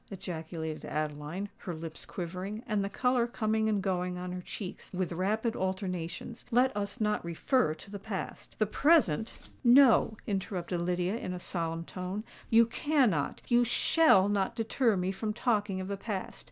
[0.09, 5.11] ejaculated Adeline, her lips quivering, and the colour coming and going on her cheeks with
[5.11, 6.43] rapid alternations.
[6.49, 8.55] "Let us not refer to the past.
[8.57, 14.97] The present——" "No," interrupted Lydia, in a solemn tone: "you can not—you shall not deter
[14.97, 16.39] me from talking of the past.